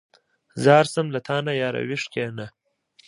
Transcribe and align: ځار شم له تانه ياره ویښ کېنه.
ځار 0.63 0.85
شم 0.93 1.07
له 1.15 1.19
تانه 1.27 1.51
ياره 1.61 1.81
ویښ 1.87 2.03
کېنه. 2.13 2.45